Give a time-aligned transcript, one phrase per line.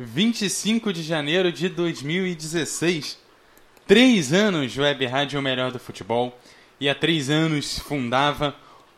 [0.00, 3.18] 25 de janeiro de 2016.
[3.84, 6.38] Três anos Web Rádio Melhor do Futebol.
[6.78, 8.54] E há três anos fundava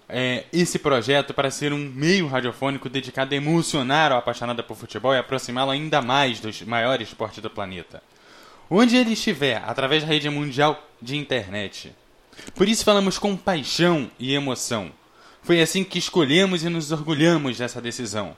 [0.07, 5.15] é, esse projeto para ser um meio radiofônico dedicado a emocionar o apaixonado por futebol
[5.15, 8.03] e aproximá-lo ainda mais dos maiores esportes do planeta.
[8.69, 11.95] Onde ele estiver, através da rede mundial de internet.
[12.55, 14.93] Por isso falamos com paixão e emoção.
[15.43, 18.37] Foi assim que escolhemos e nos orgulhamos dessa decisão.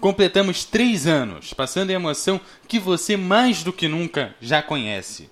[0.00, 5.30] Completamos três anos, passando a emoção que você mais do que nunca já conhece.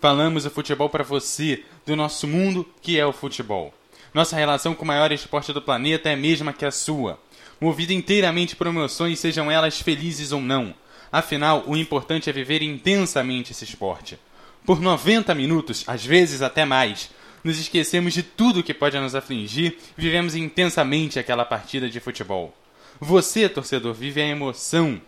[0.00, 3.74] Falamos o futebol para você, do nosso mundo que é o futebol.
[4.14, 7.20] Nossa relação com o maior esporte do planeta é a mesma que a sua.
[7.60, 10.74] Movida inteiramente por emoções, sejam elas felizes ou não.
[11.10, 14.18] Afinal, o importante é viver intensamente esse esporte.
[14.64, 17.10] Por 90 minutos, às vezes até mais,
[17.44, 22.54] nos esquecemos de tudo que pode nos afligir, vivemos intensamente aquela partida de futebol.
[23.00, 25.00] Você, torcedor, vive a emoção.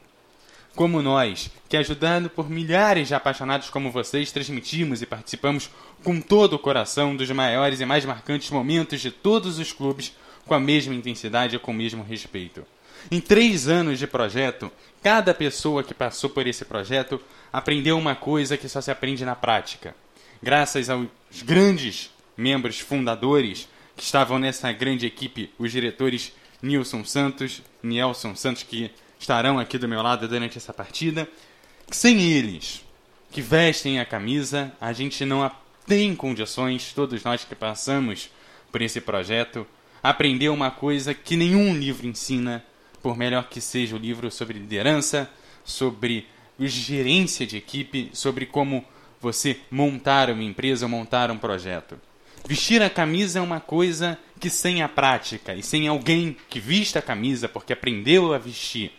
[0.74, 5.70] Como nós, que ajudando por milhares de apaixonados como vocês, transmitimos e participamos
[6.04, 10.14] com todo o coração dos maiores e mais marcantes momentos de todos os clubes
[10.46, 12.64] com a mesma intensidade e com o mesmo respeito.
[13.10, 14.70] Em três anos de projeto,
[15.02, 17.20] cada pessoa que passou por esse projeto
[17.52, 19.94] aprendeu uma coisa que só se aprende na prática.
[20.42, 21.08] Graças aos
[21.42, 28.90] grandes membros fundadores que estavam nessa grande equipe, os diretores Nilson Santos, Nielson Santos, que
[29.18, 31.28] estarão aqui do meu lado durante essa partida.
[31.90, 32.84] Sem eles,
[33.30, 35.50] que vestem a camisa, a gente não
[35.86, 38.30] tem condições, todos nós que passamos
[38.70, 39.66] por esse projeto,
[40.02, 42.64] aprender uma coisa que nenhum livro ensina,
[43.02, 45.30] por melhor que seja o livro sobre liderança,
[45.64, 46.26] sobre
[46.58, 48.84] gerência de equipe, sobre como
[49.20, 51.98] você montar uma empresa, montar um projeto.
[52.46, 56.98] Vestir a camisa é uma coisa que sem a prática e sem alguém que vista
[56.98, 58.92] a camisa porque aprendeu a vestir,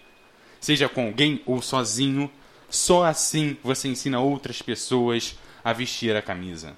[0.60, 2.30] seja com alguém ou sozinho,
[2.70, 6.78] só assim você ensina outras pessoas a vestir a camisa.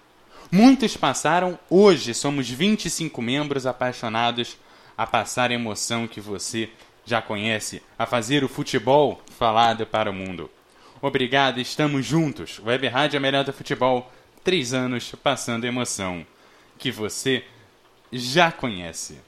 [0.52, 4.58] Muitos passaram, hoje somos 25 membros apaixonados
[4.98, 6.70] a passar a emoção que você
[7.06, 10.50] já conhece, a fazer o futebol falado para o mundo.
[11.02, 12.60] Obrigado, estamos juntos.
[12.64, 14.12] Web Rádio é melhor do futebol.
[14.44, 16.26] Três anos passando emoção
[16.78, 17.44] que você
[18.12, 19.20] já conhece.